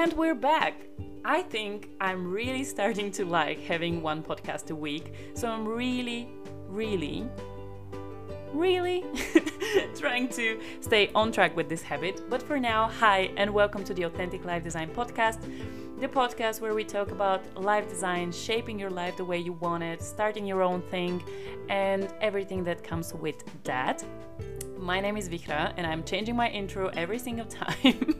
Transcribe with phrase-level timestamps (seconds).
[0.00, 0.74] And we're back.
[1.24, 5.12] I think I'm really starting to like having one podcast a week.
[5.34, 6.28] So I'm really,
[6.68, 7.26] really,
[8.52, 9.04] really
[9.96, 12.30] trying to stay on track with this habit.
[12.30, 15.40] But for now, hi, and welcome to the Authentic Life Design Podcast,
[15.98, 19.82] the podcast where we talk about life design, shaping your life the way you want
[19.82, 21.20] it, starting your own thing,
[21.70, 24.04] and everything that comes with that.
[24.78, 28.17] My name is Vihra, and I'm changing my intro every single time.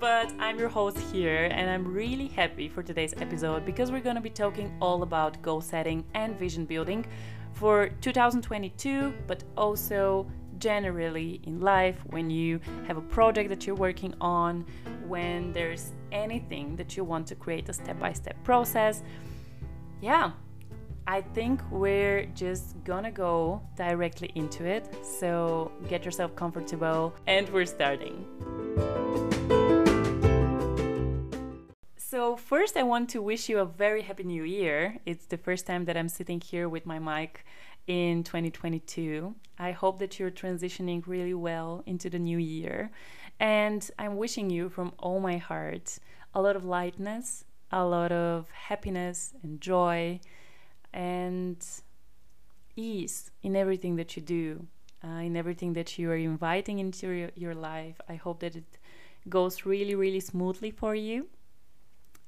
[0.00, 4.22] But I'm your host here, and I'm really happy for today's episode because we're to
[4.22, 7.04] be talking all about goal setting and vision building
[7.52, 10.26] for 2022, but also
[10.56, 14.64] generally in life when you have a project that you're working on,
[15.06, 19.02] when there's anything that you want to create a step by step process.
[20.00, 20.30] Yeah,
[21.06, 24.94] I think we're just gonna go directly into it.
[25.04, 28.24] So get yourself comfortable, and we're starting.
[32.10, 34.98] So, first, I want to wish you a very happy new year.
[35.06, 37.44] It's the first time that I'm sitting here with my mic
[37.86, 39.32] in 2022.
[39.60, 42.90] I hope that you're transitioning really well into the new year.
[43.38, 46.00] And I'm wishing you from all my heart
[46.34, 50.18] a lot of lightness, a lot of happiness and joy,
[50.92, 51.64] and
[52.74, 54.66] ease in everything that you do,
[55.04, 58.00] uh, in everything that you are inviting into your, your life.
[58.08, 58.78] I hope that it
[59.28, 61.28] goes really, really smoothly for you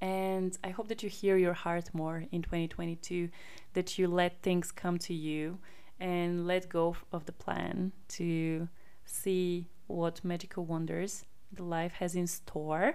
[0.03, 3.29] and I hope that you hear your heart more in 2022,
[3.75, 5.59] that you let things come to you
[6.01, 8.69] and let go of the plan to
[9.05, 12.95] see what magical wonders the life has in store.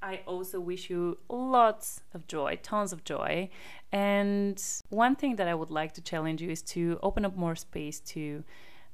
[0.00, 3.48] I also wish you lots of joy, tons of joy.
[3.90, 7.56] And one thing that I would like to challenge you is to open up more
[7.56, 8.44] space to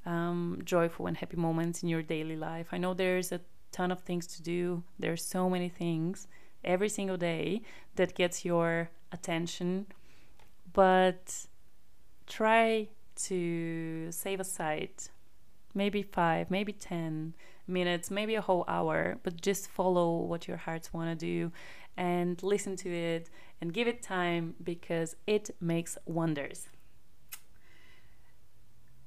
[0.07, 2.69] um, joyful and happy moments in your daily life.
[2.71, 6.27] I know there's a ton of things to do, there's so many things
[6.63, 7.61] every single day
[7.95, 9.87] that gets your attention,
[10.73, 11.45] but
[12.27, 14.91] try to save aside
[15.73, 17.33] maybe five, maybe 10
[17.67, 21.51] minutes, maybe a whole hour, but just follow what your hearts want to do
[21.97, 23.29] and listen to it
[23.59, 26.67] and give it time because it makes wonders.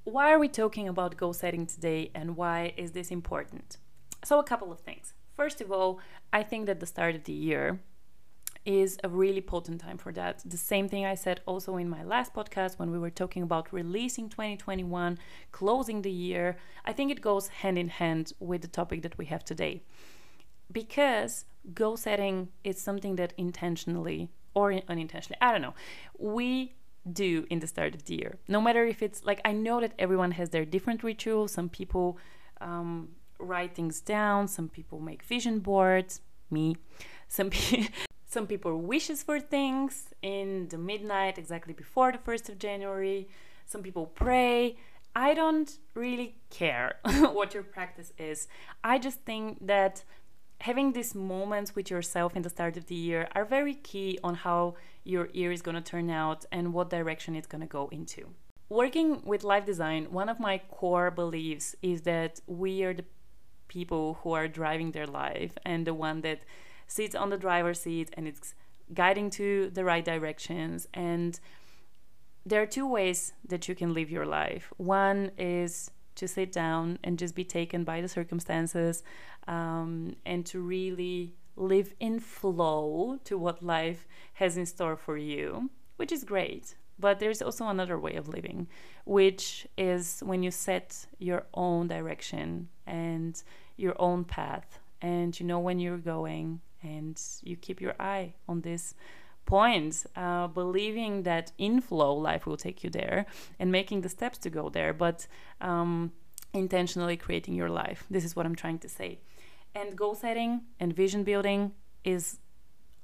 [0.04, 3.78] Why are we talking about goal setting today and why is this important?
[4.22, 5.14] So, a couple of things.
[5.36, 6.00] First of all,
[6.32, 7.80] I think that the start of the year
[8.64, 10.42] is a really potent time for that.
[10.44, 13.72] The same thing I said also in my last podcast when we were talking about
[13.72, 15.18] releasing 2021,
[15.52, 16.56] closing the year.
[16.84, 19.82] I think it goes hand in hand with the topic that we have today.
[20.72, 25.74] Because goal setting is something that intentionally or unintentionally, I don't know,
[26.18, 26.74] we
[27.10, 28.38] do in the start of the year.
[28.48, 31.52] No matter if it's like, I know that everyone has their different rituals.
[31.52, 32.18] Some people,
[32.60, 33.10] um,
[33.44, 34.48] write things down.
[34.48, 36.20] Some people make vision boards.
[36.50, 36.76] Me.
[37.28, 37.88] Some pe-
[38.26, 43.28] some people wishes for things in the midnight exactly before the 1st of January.
[43.66, 44.76] Some people pray.
[45.16, 46.96] I don't really care
[47.32, 48.48] what your practice is.
[48.82, 50.04] I just think that
[50.60, 54.34] having these moments with yourself in the start of the year are very key on
[54.34, 54.74] how
[55.04, 58.30] your year is going to turn out and what direction it's going to go into.
[58.68, 63.04] Working with life design, one of my core beliefs is that we are the
[63.68, 66.40] people who are driving their life and the one that
[66.86, 68.54] sits on the driver's seat and it's
[68.92, 70.86] guiding to the right directions.
[70.92, 71.38] And
[72.44, 74.72] there are two ways that you can live your life.
[74.76, 79.02] One is to sit down and just be taken by the circumstances
[79.48, 85.70] um, and to really live in flow to what life has in store for you
[85.96, 88.68] which is great but there's also another way of living,
[89.04, 93.42] which is when you set your own direction and
[93.76, 98.60] your own path, and you know when you're going, and you keep your eye on
[98.60, 98.94] this
[99.46, 103.26] point, uh, believing that in flow life will take you there
[103.58, 105.26] and making the steps to go there, but
[105.60, 106.12] um,
[106.52, 108.04] intentionally creating your life.
[108.10, 109.18] This is what I'm trying to say.
[109.74, 111.72] And goal setting and vision building
[112.04, 112.38] is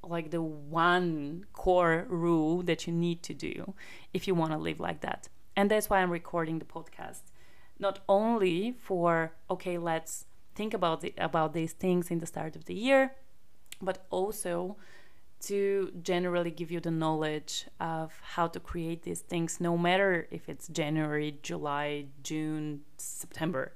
[0.02, 3.74] like the one core rule that you need to do
[4.12, 5.28] if you want to live like that.
[5.56, 7.22] And that's why I'm recording the podcast.
[7.78, 12.66] Not only for okay, let's think about the, about these things in the start of
[12.66, 13.12] the year,
[13.80, 14.76] but also
[15.40, 20.48] to generally give you the knowledge of how to create these things no matter if
[20.48, 23.72] it's January, July, June, September.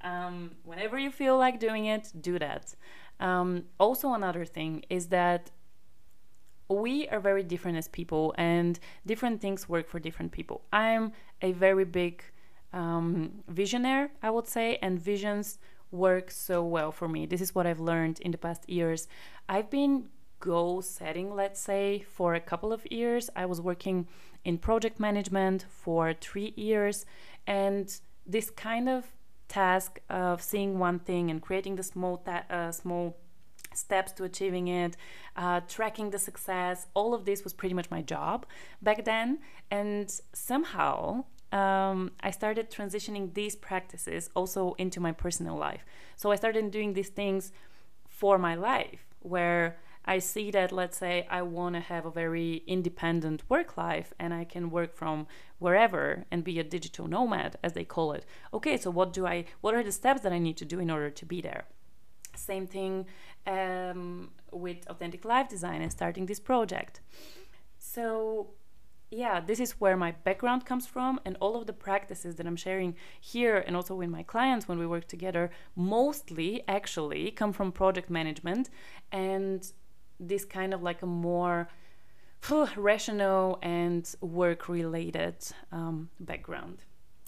[0.00, 2.74] Um, whenever you feel like doing it, do that.
[3.20, 5.50] Um, also, another thing is that
[6.68, 10.62] we are very different as people, and different things work for different people.
[10.72, 12.22] I'm a very big
[12.72, 15.58] um, visionary, I would say, and visions
[15.90, 17.24] work so well for me.
[17.26, 19.08] This is what I've learned in the past years.
[19.48, 20.10] I've been
[20.40, 23.30] goal setting, let's say, for a couple of years.
[23.34, 24.06] I was working
[24.44, 27.06] in project management for three years,
[27.46, 29.06] and this kind of
[29.48, 33.16] task of seeing one thing and creating the small ta- uh, small
[33.74, 34.96] steps to achieving it,
[35.36, 38.46] uh, tracking the success, all of this was pretty much my job
[38.82, 39.38] back then.
[39.70, 45.84] And somehow um, I started transitioning these practices also into my personal life.
[46.16, 47.52] So I started doing these things
[48.06, 52.62] for my life where I see that, let's say, I want to have a very
[52.66, 55.26] independent work life and I can work from
[55.58, 58.24] wherever and be a digital nomad, as they call it.
[58.54, 60.90] Okay, so what do I, what are the steps that I need to do in
[60.90, 61.66] order to be there?
[62.34, 63.04] Same thing
[63.46, 67.02] um, with Authentic Life Design and starting this project.
[67.76, 68.54] So,
[69.10, 72.56] yeah, this is where my background comes from, and all of the practices that I'm
[72.56, 77.72] sharing here and also with my clients when we work together mostly actually come from
[77.72, 78.70] project management
[79.12, 79.70] and
[80.20, 81.68] this kind of like a more
[82.76, 85.36] rational and work related
[85.72, 86.84] um, background.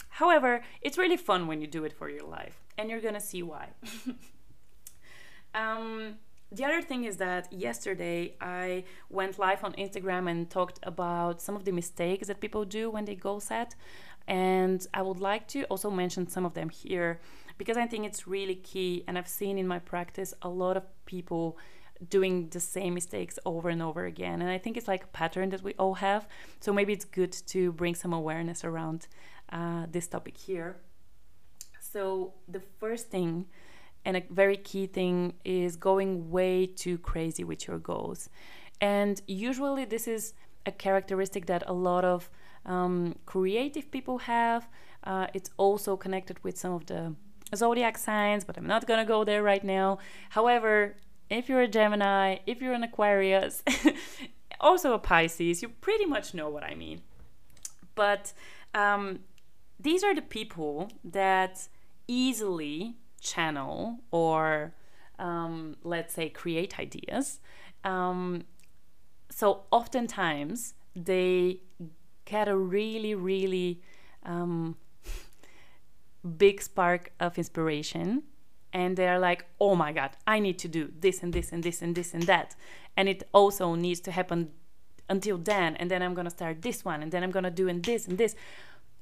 [0.08, 3.42] However, it's really fun when you do it for your life, and you're gonna see
[3.42, 3.69] why.
[5.54, 6.16] um,
[6.52, 11.54] the other thing is that yesterday I went live on Instagram and talked about some
[11.54, 13.76] of the mistakes that people do when they goal set.
[14.26, 17.20] And I would like to also mention some of them here
[17.56, 19.04] because I think it's really key.
[19.06, 21.56] And I've seen in my practice a lot of people
[22.08, 24.41] doing the same mistakes over and over again.
[24.41, 26.26] And I think it's like a pattern that we all have.
[26.61, 29.06] So maybe it's good to bring some awareness around
[29.52, 30.76] uh, this topic here.
[31.81, 33.47] So, the first thing
[34.05, 38.31] and a very key thing is going way too crazy with your goals.
[38.81, 40.35] And usually, this is
[40.67, 42.31] a characteristic that a lot of
[42.64, 44.69] um, creative people have.
[45.05, 47.14] Uh, it's also connected with some of the
[47.55, 49.99] zodiac signs, but I'm not gonna go there right now.
[50.31, 50.97] However,
[51.30, 53.62] if you're a Gemini, if you're an Aquarius,
[54.60, 57.02] also a Pisces, you pretty much know what I mean.
[57.94, 58.32] But
[58.74, 59.20] um,
[59.78, 61.68] these are the people that
[62.08, 64.74] easily channel or
[65.18, 67.40] um, let's say create ideas.
[67.84, 68.44] Um,
[69.30, 71.60] so oftentimes they
[72.24, 73.80] get a really, really
[74.24, 74.76] um,
[76.38, 78.24] big spark of inspiration
[78.72, 81.82] and they're like, oh my God, I need to do this and this and this
[81.82, 82.55] and this and that.
[82.96, 84.50] And it also needs to happen
[85.08, 85.76] until then.
[85.76, 87.82] And then I'm going to start this one and then I'm going to do and
[87.82, 88.34] this and this,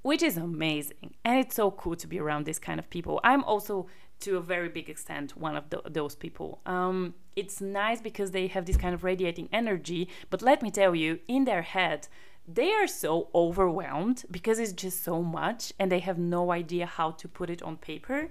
[0.03, 1.15] which is amazing.
[1.25, 3.21] And it's so cool to be around this kind of people.
[3.23, 3.89] I'm also,
[4.21, 6.61] to a very big extent, one of the, those people.
[6.67, 10.09] Um, it's nice because they have this kind of radiating energy.
[10.31, 12.09] But let me tell you, in their head,
[12.51, 17.11] they are so overwhelmed because it's just so much and they have no idea how
[17.11, 18.31] to put it on paper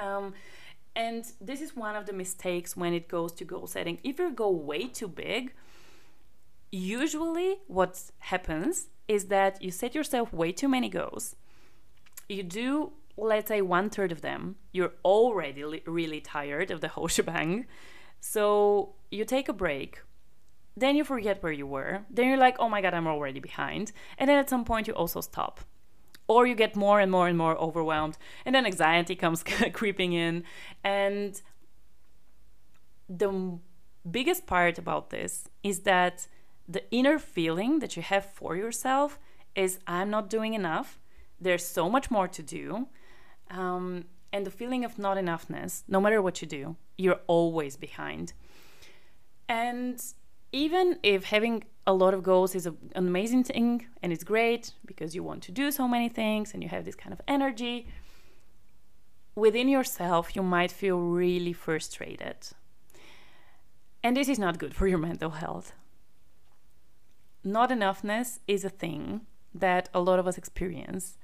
[0.00, 0.34] um,
[0.94, 3.98] and this is one of the mistakes when it goes to goal setting.
[4.02, 5.52] If you go way too big,
[6.72, 11.36] usually what happens is that you set yourself way too many goals.
[12.28, 14.56] You do, let's say, one third of them.
[14.72, 17.66] You're already li- really tired of the whole shebang.
[18.20, 20.00] So you take a break.
[20.78, 22.02] Then you forget where you were.
[22.10, 23.92] Then you're like, oh my God, I'm already behind.
[24.18, 25.60] And then at some point, you also stop
[26.28, 30.44] or you get more and more and more overwhelmed and then anxiety comes creeping in.
[30.82, 31.40] And
[33.08, 33.58] the
[34.10, 36.26] biggest part about this is that
[36.68, 39.18] the inner feeling that you have for yourself
[39.54, 40.98] is i'm not doing enough.
[41.40, 42.88] There's so much more to do.
[43.50, 48.32] Um, and the feeling of not enoughness no matter what you do you're always behind.
[49.48, 50.02] And
[50.52, 55.14] even if having a lot of goals is an amazing thing and it's great because
[55.14, 57.86] you want to do so many things and you have this kind of energy,
[59.34, 62.36] within yourself, you might feel really frustrated.
[64.02, 65.72] And this is not good for your mental health.
[67.44, 69.20] Not enoughness is a thing
[69.54, 71.16] that a lot of us experience.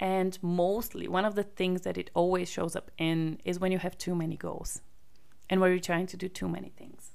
[0.00, 3.78] And mostly, one of the things that it always shows up in is when you
[3.78, 4.80] have too many goals
[5.50, 7.11] and where you're trying to do too many things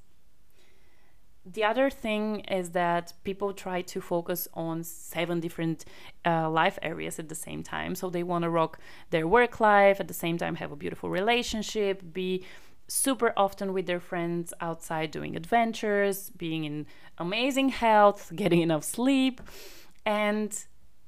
[1.54, 5.86] the other thing is that people try to focus on seven different
[6.26, 7.96] uh, life areas at the same time.
[7.96, 11.10] So they want to rock their work life, at the same time, have a beautiful
[11.10, 12.44] relationship, be
[12.88, 16.86] super often with their friends outside doing adventures, being in
[17.18, 19.42] amazing health, getting enough sleep.
[20.06, 20.58] And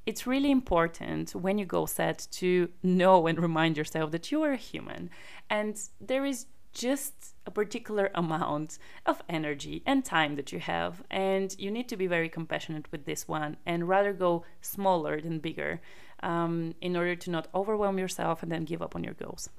[0.06, 4.56] it's really important when you go set to know and remind yourself that you are
[4.56, 5.10] human
[5.50, 11.04] and there is just a particular amount of energy and time that you have.
[11.10, 15.40] And you need to be very compassionate with this one and rather go smaller than
[15.40, 15.82] bigger
[16.22, 19.50] um, in order to not overwhelm yourself and then give up on your goals.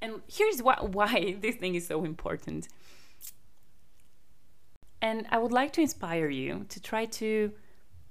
[0.00, 2.68] and here's why, why this thing is so important.
[5.00, 7.52] And I would like to inspire you to try to,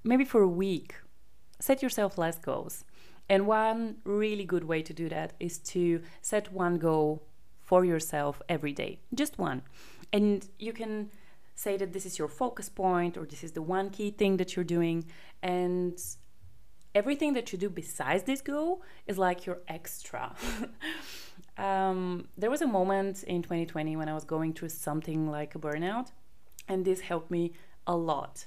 [0.03, 0.95] maybe for a week,
[1.59, 2.85] set yourself less goals.
[3.29, 7.26] And one really good way to do that is to set one goal
[7.67, 9.61] for yourself every day, just one.
[10.11, 11.11] And you can
[11.53, 14.55] say that this is your focus point or this is the one key thing that
[14.55, 15.05] you're doing.
[15.43, 15.99] And
[16.95, 20.33] everything that you do besides this goal is like your extra.
[21.57, 25.59] um, there was a moment in 2020 when I was going through something like a
[25.59, 26.07] burnout,
[26.69, 27.51] and this helped me
[27.85, 28.45] a lot.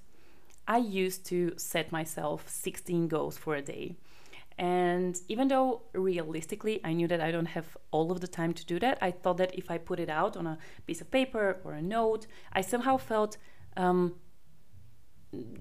[0.67, 3.97] I used to set myself 16 goals for a day.
[4.59, 8.65] And even though realistically I knew that I don't have all of the time to
[8.67, 11.59] do that, I thought that if I put it out on a piece of paper
[11.65, 13.39] or a note, I somehow felt,
[13.77, 14.17] um,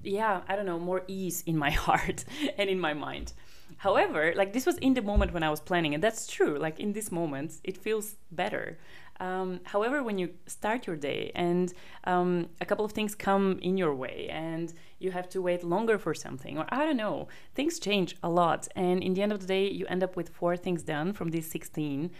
[0.02, 2.24] yeah, I don't know, more ease in my heart
[2.58, 3.32] and in my mind.
[3.78, 6.58] However, like this was in the moment when I was planning, and that's true.
[6.58, 8.78] Like in this moment, it feels better.
[9.20, 11.72] Um, however, when you start your day and
[12.04, 15.98] um, a couple of things come in your way and you have to wait longer
[15.98, 18.66] for something, or I don't know, things change a lot.
[18.74, 21.30] And in the end of the day, you end up with four things done from
[21.30, 22.10] these 16.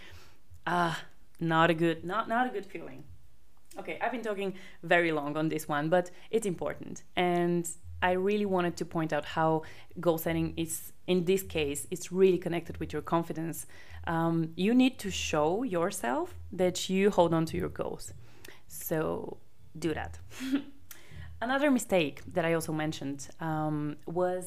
[0.66, 1.02] Ah,
[1.40, 3.04] not a good, not, not a good feeling.
[3.78, 7.02] Okay, I've been talking very long on this one, but it's important.
[7.16, 7.66] And
[8.02, 9.62] I really wanted to point out how
[10.00, 13.66] goal setting is, in this case, it's really connected with your confidence.
[14.06, 18.12] Um, you need to show yourself that you hold on to your goals.
[18.68, 19.38] So
[19.76, 20.20] do that.
[21.42, 24.44] Another mistake that I also mentioned um, was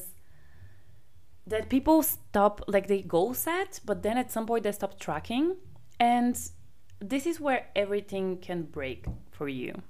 [1.46, 5.56] that people stop, like they goal set, but then at some point they stop tracking.
[6.00, 6.34] And
[6.98, 9.82] this is where everything can break for you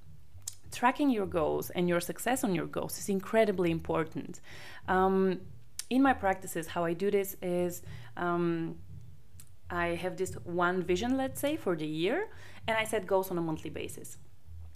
[0.74, 4.40] tracking your goals and your success on your goals is incredibly important.
[4.88, 5.40] Um,
[5.90, 7.82] in my practices, how I do this is
[8.16, 8.76] um,
[9.70, 12.28] I have this one vision, let's say, for the year,
[12.66, 14.18] and I set goals on a monthly basis.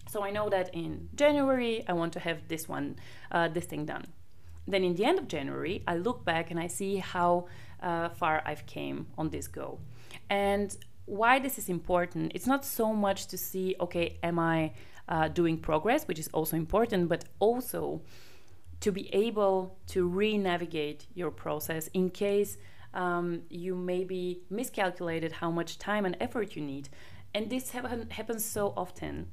[0.09, 2.97] So I know that in January I want to have this one,
[3.31, 4.07] uh, this thing done.
[4.67, 7.47] Then in the end of January, I look back and I see how
[7.83, 9.81] uh, far I've came on this goal.
[10.31, 14.73] And why this is important, it's not so much to see, okay, am I
[15.09, 18.03] uh, doing progress, which is also important, but also
[18.81, 22.57] to be able to re-navigate your process in case
[22.95, 26.89] um, you maybe miscalculated how much time and effort you need.
[27.35, 29.31] And this happen- happens so often.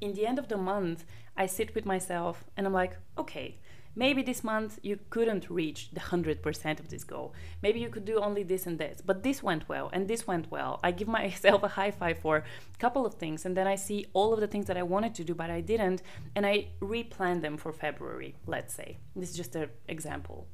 [0.00, 1.04] In the end of the month,
[1.36, 3.58] I sit with myself and I'm like, okay,
[3.98, 7.34] maybe this month you couldn't reach the 100% of this goal.
[7.62, 10.50] Maybe you could do only this and this, but this went well and this went
[10.50, 10.78] well.
[10.82, 14.06] I give myself a high five for a couple of things and then I see
[14.12, 16.02] all of the things that I wanted to do but I didn't
[16.36, 18.98] and I replan them for February, let's say.
[19.16, 20.46] This is just an example.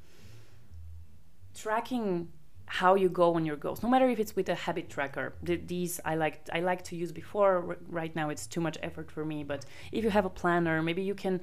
[1.55, 2.29] Tracking
[2.67, 6.01] how you go on your goals no matter if it's with a habit tracker these
[6.07, 9.45] i like i like to use before right now it's too much effort for me
[9.45, 11.43] but if you have a planner maybe you can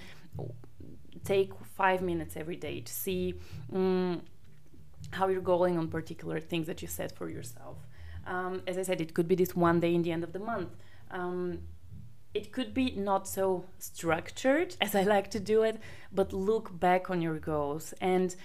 [1.23, 3.35] take five minutes every day to see
[3.73, 4.21] um,
[5.11, 7.77] how you're going on particular things that you set for yourself.
[8.25, 10.39] Um, as I said, it could be this one day in the end of the
[10.39, 10.69] month.
[11.09, 11.59] Um,
[12.33, 15.79] it could be not so structured as I like to do it,
[16.11, 17.93] but look back on your goals.
[17.99, 18.35] And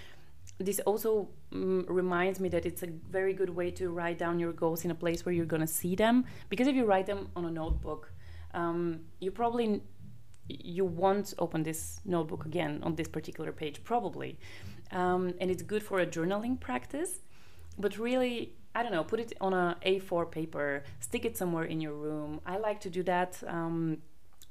[0.59, 4.53] this also um, reminds me that it's a very good way to write down your
[4.53, 6.25] goals in a place where you're going to see them.
[6.49, 8.11] Because if you write them on a notebook,
[8.53, 9.81] um, you probably
[10.47, 14.37] you won't open this notebook again on this particular page, probably.
[14.91, 17.19] Um, and it's good for a journaling practice.
[17.77, 21.81] But really, I don't know, put it on a A4 paper, stick it somewhere in
[21.81, 22.41] your room.
[22.45, 23.41] I like to do that.
[23.47, 23.97] Um,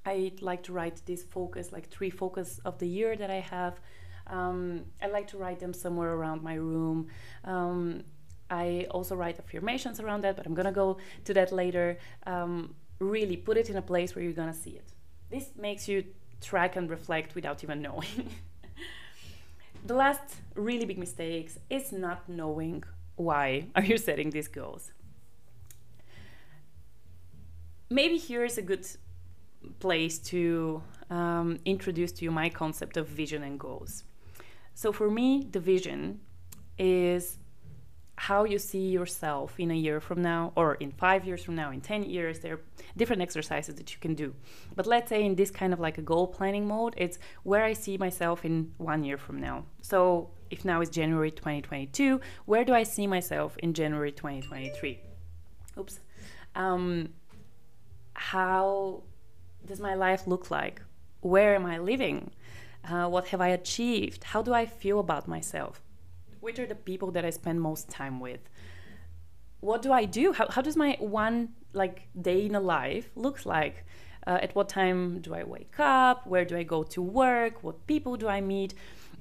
[0.04, 3.80] I like to write this focus, like three focus of the year that I have.
[4.28, 7.08] Um, I like to write them somewhere around my room.
[7.44, 8.04] Um,
[8.50, 11.98] I also write affirmations around that, but I'm gonna go to that later.
[12.26, 14.92] Um, really put it in a place where you're gonna see it.
[15.30, 16.04] This makes you
[16.40, 18.30] track and reflect without even knowing.
[19.87, 22.85] the last really big mistake is not knowing
[23.16, 24.92] why are you setting these goals.
[27.88, 28.87] Maybe here is a good
[29.78, 34.04] place to um, introduce to you my concept of vision and goals.
[34.75, 36.21] So for me, the vision
[36.78, 37.38] is
[38.16, 41.70] how you see yourself in a year from now or in five years from now
[41.70, 42.61] in 10 years there are
[42.96, 44.35] different exercises that you can do.
[44.75, 47.75] But let's say in this kind of like a goal planning mode it's where i
[47.75, 49.66] see myself in one year from now.
[49.82, 55.00] So if now is january 2022 where do i see myself in january 2023
[55.78, 55.99] oops.
[56.54, 57.11] Um,
[58.14, 59.02] how
[59.66, 60.80] does my life look like?
[61.20, 62.30] Where am i living?
[62.88, 64.25] Uh, what have i achieved?
[64.25, 65.82] How do i feel about myself
[66.46, 68.42] which are the people that I spend most time with.
[69.68, 70.32] what do I do?
[70.32, 71.38] How, how does my one
[71.72, 71.96] like
[72.28, 73.76] day in a life looks like?
[74.28, 76.26] Uh, at what time do I wake up?
[76.32, 77.54] Where do I go to work?
[77.66, 78.74] What people do I meet?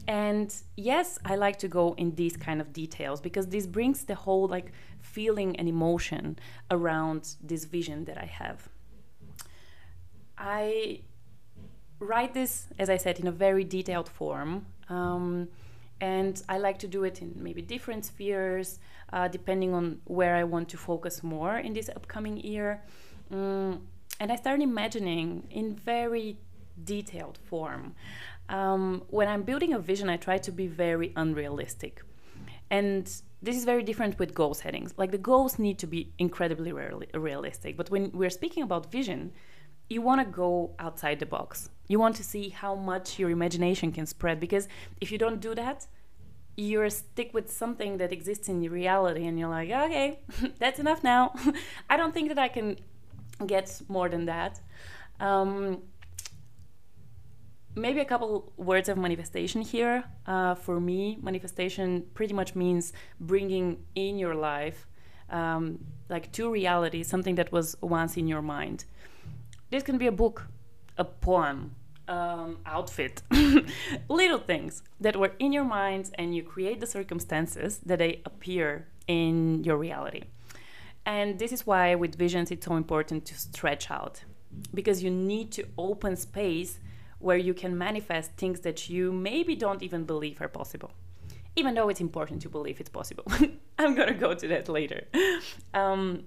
[0.07, 4.17] And yes, I like to go in these kind of details because this brings the
[4.25, 6.37] whole like feeling and emotion
[6.77, 8.69] around this vision that I have.
[10.37, 11.01] I
[11.99, 14.65] write this, as I said, in a very detailed form.
[14.89, 15.49] Um,
[16.01, 18.79] and I like to do it in maybe different spheres,
[19.13, 22.81] uh, depending on where I want to focus more in this upcoming year.
[23.31, 23.87] Um,
[24.19, 26.37] and I start imagining in very
[26.83, 27.95] detailed form.
[28.49, 32.01] Um, when I'm building a vision, I try to be very unrealistic.
[32.69, 33.05] And
[33.41, 34.93] this is very different with goal settings.
[34.97, 36.71] Like the goals need to be incredibly
[37.13, 37.77] realistic.
[37.77, 39.31] But when we're speaking about vision,
[39.89, 41.69] you want to go outside the box.
[41.87, 44.67] You want to see how much your imagination can spread because
[44.99, 45.87] if you don't do that,
[46.57, 50.19] you're stick with something that exists in reality and you're like, okay,
[50.59, 51.33] that's enough now.
[51.89, 52.77] I don't think that I can
[53.45, 54.61] get more than that.
[55.19, 55.83] Um,
[57.75, 60.05] maybe a couple words of manifestation here.
[60.25, 64.87] Uh, for me, manifestation pretty much means bringing in your life,
[65.29, 68.85] um, like to reality, something that was once in your mind.
[69.69, 70.47] This can be a book,
[70.97, 71.75] a poem,
[72.07, 73.23] um, outfit,
[74.09, 78.87] little things that were in your mind, and you create the circumstances that they appear
[79.07, 80.23] in your reality.
[81.05, 84.23] And this is why with visions it's so important to stretch out
[84.73, 86.79] because you need to open space
[87.19, 90.91] where you can manifest things that you maybe don't even believe are possible.
[91.55, 93.25] Even though it's important to believe it's possible.
[93.79, 95.05] I'm gonna go to that later.
[95.73, 96.25] Um,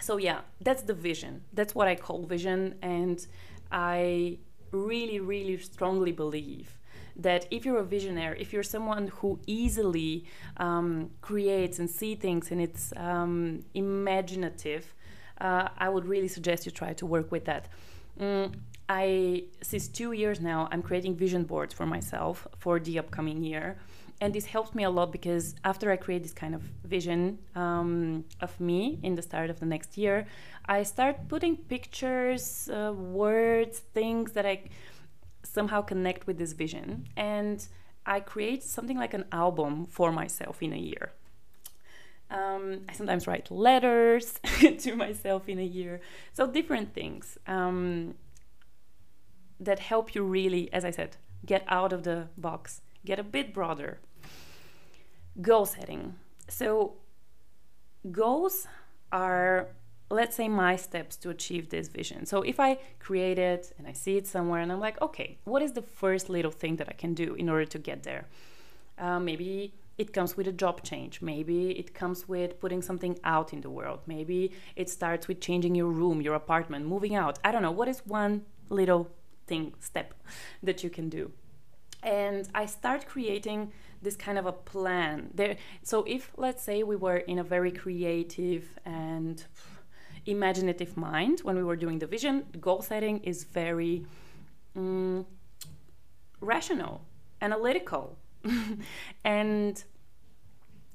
[0.00, 1.42] so, yeah, that's the vision.
[1.52, 2.76] That's what I call vision.
[2.82, 3.24] And
[3.70, 4.38] I
[4.70, 6.78] really, really strongly believe
[7.16, 10.24] that if you're a visionary, if you're someone who easily
[10.56, 14.94] um, creates and see things and it's um, imaginative,
[15.40, 17.68] uh, I would really suggest you try to work with that.
[18.18, 18.54] Mm,
[18.88, 23.78] I since two years now I'm creating vision boards for myself for the upcoming year,
[24.24, 26.62] and this helps me a lot because after I create this kind of
[26.96, 30.26] vision um, of me in the start of the next year,
[30.64, 34.62] I start putting pictures, uh, words, things that I
[35.42, 37.58] somehow connect with this vision, and
[38.06, 41.12] I create something like an album for myself in a year.
[42.30, 44.40] Um, I sometimes write letters
[44.84, 46.00] to myself in a year,
[46.32, 47.36] so different things.
[47.46, 48.14] Um,
[49.60, 53.52] that help you really, as I said, get out of the box, get a bit
[53.52, 53.98] broader.
[55.40, 56.14] Goal setting.
[56.48, 56.94] So,
[58.10, 58.66] goals
[59.10, 59.68] are,
[60.10, 62.26] let's say, my steps to achieve this vision.
[62.26, 65.62] So, if I create it and I see it somewhere and I'm like, okay, what
[65.62, 68.26] is the first little thing that I can do in order to get there?
[68.98, 71.20] Uh, maybe it comes with a job change.
[71.20, 74.00] Maybe it comes with putting something out in the world.
[74.06, 77.38] Maybe it starts with changing your room, your apartment, moving out.
[77.44, 77.70] I don't know.
[77.70, 79.10] What is one little
[79.46, 80.14] thing step
[80.62, 81.30] that you can do
[82.04, 83.72] and i start creating
[84.04, 87.72] this kind of a plan there so if let's say we were in a very
[87.72, 89.44] creative and
[90.26, 94.04] imaginative mind when we were doing the vision goal setting is very
[94.76, 95.26] um,
[96.40, 97.04] rational
[97.40, 98.16] analytical
[99.24, 99.84] and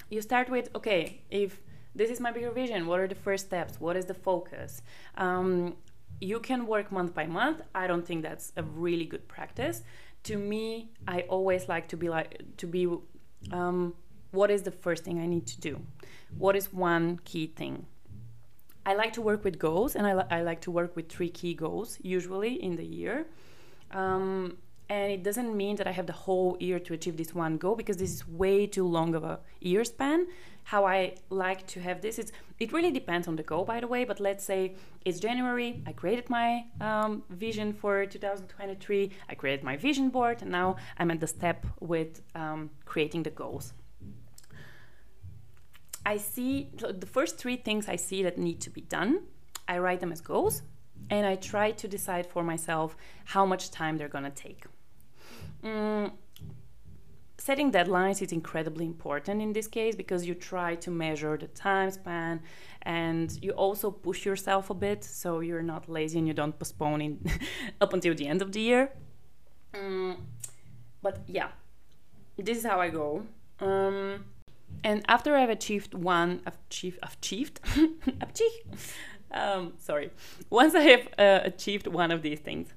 [0.09, 1.61] you start with okay if
[1.95, 4.81] this is my bigger vision what are the first steps what is the focus
[5.17, 5.75] um,
[6.21, 7.61] you can work month by month.
[7.73, 9.83] I don't think that's a really good practice.
[10.23, 12.87] To me, I always like to be like to be
[13.51, 13.95] um,
[14.31, 15.81] what is the first thing I need to do?
[16.37, 17.85] What is one key thing?
[18.85, 21.29] I like to work with goals, and I, li- I like to work with three
[21.29, 23.25] key goals usually in the year.
[23.91, 24.57] Um,
[24.89, 27.75] and it doesn't mean that I have the whole year to achieve this one goal
[27.75, 30.25] because this is way too long of a year span.
[30.63, 33.87] How I like to have this is it really depends on the goal, by the
[33.87, 34.03] way.
[34.03, 34.75] But let's say
[35.05, 35.83] it's January.
[35.85, 39.11] I created my um, vision for 2023.
[39.29, 43.29] I created my vision board, and now I'm at the step with um, creating the
[43.29, 43.73] goals.
[46.05, 49.21] I see the first three things I see that need to be done.
[49.67, 50.63] I write them as goals,
[51.11, 54.65] and I try to decide for myself how much time they're gonna take.
[55.63, 56.11] Mm,
[57.37, 61.89] setting deadlines is incredibly important in this case because you try to measure the time
[61.89, 62.41] span
[62.83, 67.01] and you also push yourself a bit so you're not lazy and you don't postpone
[67.01, 67.19] in
[67.81, 68.91] up until the end of the year.
[69.73, 70.17] Mm,
[71.01, 71.49] but yeah,
[72.37, 73.23] this is how I go.
[73.59, 74.25] Um,
[74.83, 77.59] and after I've achieved one, achieved, achieved,
[78.21, 78.63] achieved,
[79.31, 80.11] um, sorry,
[80.49, 82.73] once I have uh, achieved one of these things,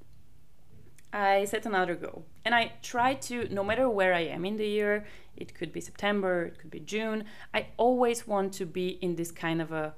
[1.12, 2.24] I set another goal.
[2.44, 5.04] And I try to, no matter where I am in the year,
[5.36, 9.30] it could be September, it could be June, I always want to be in this
[9.30, 9.94] kind of a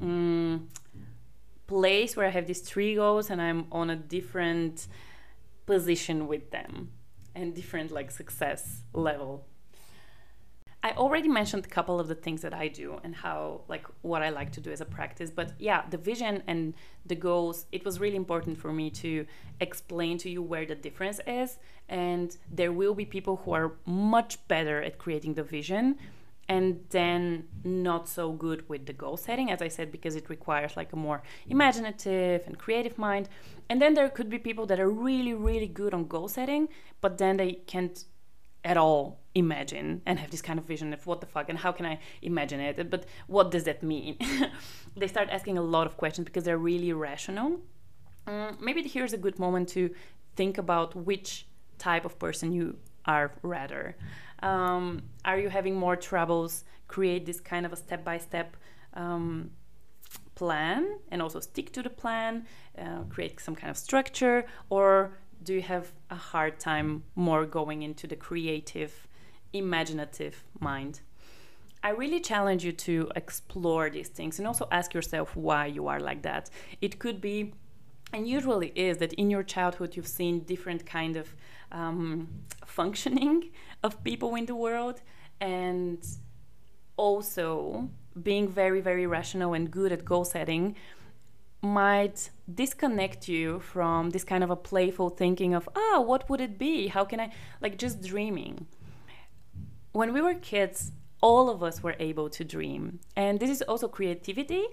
[0.00, 0.68] um,
[1.66, 4.86] place where I have these three goals and I'm on a different
[5.66, 6.90] position with them
[7.34, 9.46] and different like success level
[10.84, 14.22] I already mentioned a couple of the things that I do and how, like, what
[14.22, 15.30] I like to do as a practice.
[15.30, 16.74] But yeah, the vision and
[17.06, 19.24] the goals, it was really important for me to
[19.60, 21.56] explain to you where the difference is.
[21.88, 25.96] And there will be people who are much better at creating the vision
[26.50, 30.76] and then not so good with the goal setting, as I said, because it requires
[30.76, 33.30] like a more imaginative and creative mind.
[33.70, 36.68] And then there could be people that are really, really good on goal setting,
[37.00, 38.04] but then they can't
[38.62, 41.72] at all imagine and have this kind of vision of what the fuck and how
[41.72, 42.90] can I imagine it?
[42.90, 44.16] But what does that mean?
[44.96, 47.60] they start asking a lot of questions because they're really rational.
[48.26, 49.94] Um, maybe here's a good moment to
[50.36, 51.46] think about which
[51.78, 53.96] type of person you are rather.
[54.42, 58.56] Um, are you having more troubles create this kind of a step by step
[60.34, 62.46] plan and also stick to the plan,
[62.78, 67.82] uh, create some kind of structure, or do you have a hard time more going
[67.82, 69.06] into the creative,
[69.54, 71.00] imaginative mind?
[71.82, 76.00] I really challenge you to explore these things and also ask yourself why you are
[76.00, 76.48] like that.
[76.80, 77.52] It could be,
[78.12, 81.34] and usually is, that in your childhood you've seen different kind of
[81.72, 82.28] um,
[82.64, 83.50] functioning
[83.82, 85.02] of people in the world,
[85.40, 86.02] and
[86.96, 87.90] also
[88.22, 90.76] being very, very rational and good at goal setting
[91.60, 96.40] might disconnect you from this kind of a playful thinking of, ah, oh, what would
[96.40, 96.88] it be?
[96.88, 98.66] How can I, like, just dreaming.
[99.94, 102.98] When we were kids, all of us were able to dream.
[103.14, 104.64] And this is also creativity.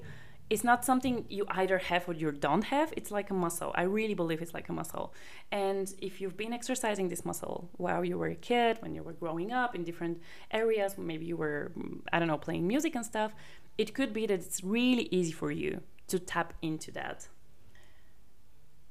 [0.50, 2.92] It's not something you either have or you don't have.
[2.98, 3.72] It's like a muscle.
[3.76, 5.14] I really believe it's like a muscle.
[5.52, 9.14] And if you've been exercising this muscle while you were a kid, when you were
[9.14, 11.72] growing up in different areas, maybe you were,
[12.12, 13.36] I don't know, playing music and stuff,
[13.78, 17.28] it could be that it's really easy for you to tap into that.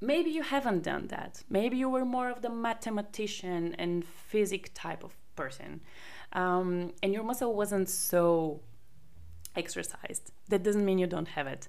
[0.01, 1.43] Maybe you haven't done that.
[1.51, 5.81] Maybe you were more of the mathematician and physic type of person,
[6.33, 8.61] um, and your muscle wasn't so
[9.57, 10.33] exercised.
[10.49, 11.69] That doesn't mean you don't have it.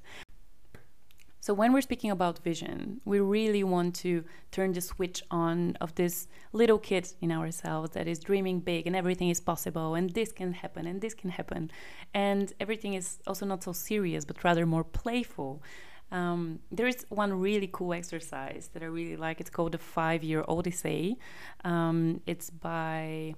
[1.43, 5.95] So, when we're speaking about vision, we really want to turn the switch on of
[5.95, 10.31] this little kid in ourselves that is dreaming big and everything is possible and this
[10.31, 11.71] can happen and this can happen.
[12.13, 15.63] And everything is also not so serious, but rather more playful.
[16.11, 19.39] Um, there is one really cool exercise that I really like.
[19.39, 21.17] It's called the Five Year Odyssey.
[21.63, 23.33] Um, it's by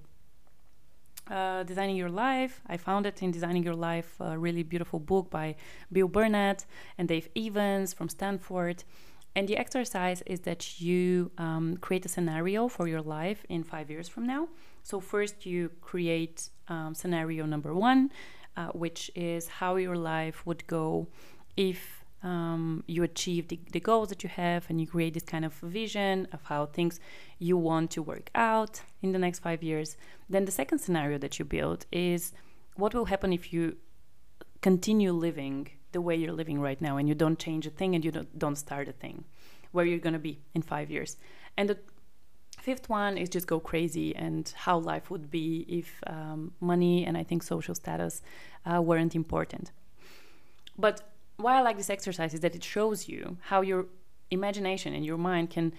[1.30, 2.60] uh, Designing Your Life.
[2.66, 5.56] I found it in Designing Your Life, a really beautiful book by
[5.92, 6.66] Bill Burnett
[6.98, 8.84] and Dave Evans from Stanford.
[9.36, 13.90] And the exercise is that you um, create a scenario for your life in five
[13.90, 14.48] years from now.
[14.82, 18.10] So, first, you create um, scenario number one,
[18.56, 21.08] uh, which is how your life would go
[21.56, 21.93] if
[22.24, 25.52] um, you achieve the, the, goals that you have and you create this kind of
[25.52, 26.98] vision of how things
[27.38, 29.98] you want to work out in the next five years.
[30.28, 32.32] Then the second scenario that you build is
[32.76, 33.76] what will happen if you
[34.62, 38.02] continue living the way you're living right now and you don't change a thing and
[38.04, 39.24] you don't, don't start a thing,
[39.72, 41.18] where you're going to be in five years.
[41.58, 41.78] And the
[42.58, 47.18] fifth one is just go crazy and how life would be if um, money and
[47.18, 48.22] I think social status
[48.64, 49.72] uh, weren't important.
[50.78, 51.02] But
[51.44, 53.86] why I like this exercise is that it shows you how your
[54.30, 55.74] imagination and your mind can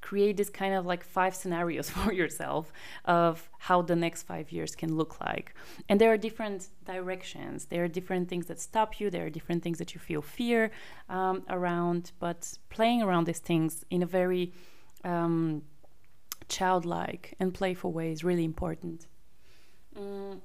[0.00, 2.72] create this kind of like five scenarios for yourself
[3.04, 5.54] of how the next five years can look like.
[5.88, 7.66] And there are different directions.
[7.66, 9.10] There are different things that stop you.
[9.10, 10.70] There are different things that you feel fear
[11.08, 12.12] um, around.
[12.18, 14.52] But playing around these things in a very
[15.04, 15.62] um,
[16.48, 19.06] childlike and playful way is really important.
[19.96, 20.40] Mm.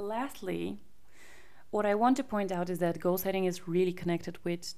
[0.00, 0.78] Lastly,
[1.70, 4.74] what I want to point out is that goal setting is really connected with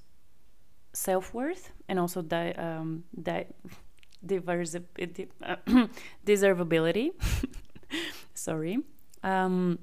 [0.93, 3.47] self worth and also di- um, di-
[4.25, 5.55] diversi- uh,
[6.25, 7.11] deservability.
[8.33, 8.79] Sorry.
[9.23, 9.79] Um,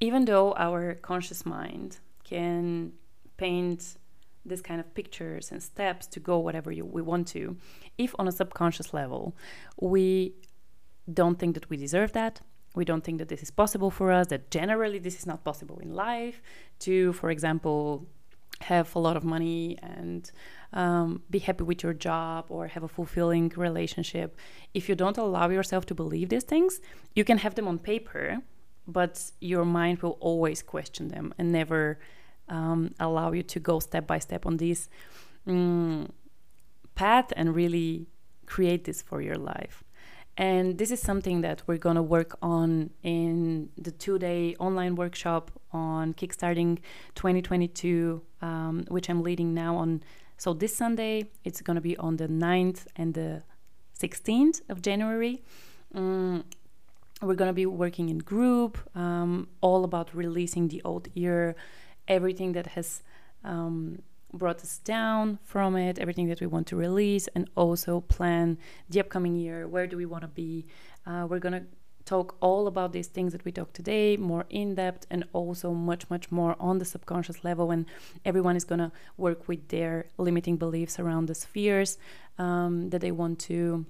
[0.00, 2.92] even though our conscious mind can
[3.36, 3.96] paint
[4.44, 7.56] this kind of pictures and steps to go whatever you, we want to,
[7.96, 9.34] if on a subconscious level
[9.80, 10.34] we
[11.12, 12.40] don't think that we deserve that,
[12.74, 15.78] we don't think that this is possible for us, that generally this is not possible
[15.78, 16.42] in life,
[16.80, 18.06] to, for example,
[18.60, 20.30] have a lot of money and
[20.72, 24.36] um, be happy with your job or have a fulfilling relationship.
[24.74, 26.80] If you don't allow yourself to believe these things,
[27.14, 28.38] you can have them on paper,
[28.86, 31.98] but your mind will always question them and never
[32.48, 34.88] um, allow you to go step by step on this
[35.46, 36.10] um,
[36.94, 38.06] path and really
[38.46, 39.83] create this for your life.
[40.36, 44.96] And this is something that we're going to work on in the two day online
[44.96, 46.78] workshop on Kickstarting
[47.14, 50.02] 2022, um, which I'm leading now on.
[50.36, 53.44] So, this Sunday, it's going to be on the 9th and the
[53.98, 55.42] 16th of January.
[55.94, 56.44] Um,
[57.22, 61.54] we're going to be working in group, um, all about releasing the old year,
[62.08, 63.02] everything that has
[63.44, 64.02] um,
[64.38, 69.00] brought us down from it, everything that we want to release, and also plan the
[69.00, 69.66] upcoming year.
[69.66, 70.66] Where do we want to be?
[71.06, 71.64] Uh, we're going to
[72.04, 76.08] talk all about these things that we talked today more in depth and also much
[76.10, 77.86] much more on the subconscious level and
[78.24, 81.96] everyone is going to work with their limiting beliefs around the spheres
[82.38, 83.86] um, that they want to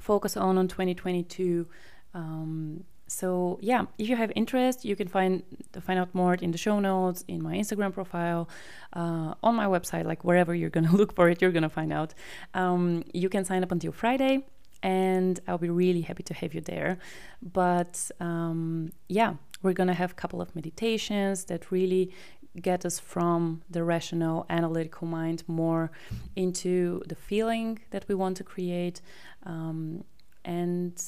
[0.00, 1.66] focus on on 2022
[2.14, 5.42] um, so yeah if you have interest you can find
[5.86, 8.48] find out more in the show notes in my instagram profile
[8.94, 12.14] uh, on my website like wherever you're gonna look for it you're gonna find out.
[12.54, 14.44] Um, you can sign up until friday
[14.82, 16.98] and i'll be really happy to have you there.
[17.42, 22.12] But um, yeah we're gonna have a couple of meditations that really
[22.60, 25.90] get us from the rational analytical mind more
[26.36, 29.00] into the feeling that we want to create.
[29.44, 30.04] Um,
[30.44, 31.02] and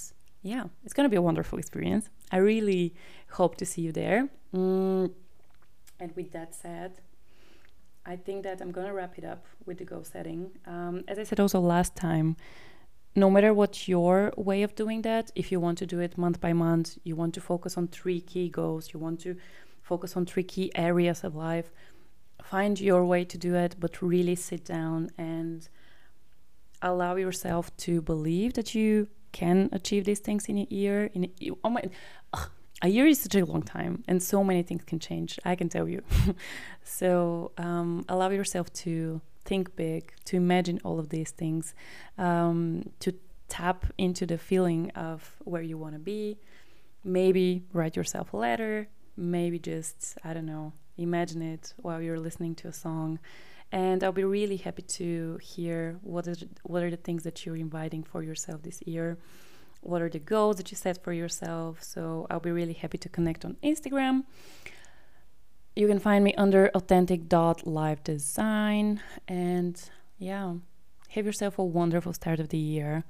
[0.45, 2.11] yeah, it's going to be a wonderful experience.
[2.31, 2.95] I really
[3.31, 4.29] hope to see you there.
[4.55, 5.11] Mm.
[5.99, 7.01] And with that said,
[8.05, 10.51] I think that I'm going to wrap it up with the goal setting.
[10.67, 12.37] Um, as I said also last time,
[13.17, 16.43] no matter what your way of doing that, if you want to do it month
[16.43, 19.37] by month, you want to focus on three key goals, you want to
[19.81, 21.71] focus on three key areas of life,
[22.43, 25.69] find your way to do it, but really sit down and
[26.83, 31.11] allow yourself to believe that you can achieve these things in a year.
[31.13, 31.83] In a, oh my,
[32.33, 32.49] ugh,
[32.81, 35.39] a year is such a long time, and so many things can change.
[35.45, 36.03] I can tell you.
[36.85, 41.75] so um, allow yourself to think big, to imagine all of these things,
[42.17, 43.13] um, to
[43.49, 46.39] tap into the feeling of where you want to be.
[47.03, 48.89] Maybe write yourself a letter.
[49.17, 53.19] Maybe just I don't know, imagine it while you're listening to a song
[53.75, 57.57] and I'll be really happy to hear what is what are the things that you're
[57.57, 59.19] inviting for yourself this year.
[59.81, 61.83] What are the goals that you set for yourself?
[61.83, 64.27] So I'll be really happy to connect on Instagram.
[65.75, 70.55] You can find me under authentic.livedesign and yeah,
[71.09, 73.03] have yourself a wonderful start of the year.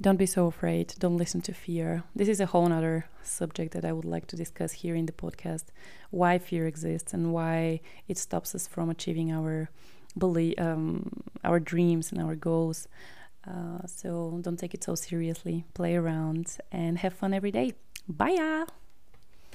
[0.00, 0.94] Don't be so afraid.
[0.98, 2.04] Don't listen to fear.
[2.16, 5.12] This is a whole other subject that I would like to discuss here in the
[5.12, 5.64] podcast
[6.10, 9.68] why fear exists and why it stops us from achieving our
[10.16, 12.88] belief, um, our dreams and our goals.
[13.46, 15.64] Uh, so don't take it so seriously.
[15.74, 17.74] Play around and have fun every day.
[18.08, 18.64] Bye.